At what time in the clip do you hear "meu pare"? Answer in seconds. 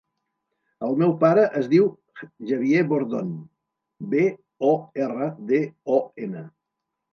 1.01-1.43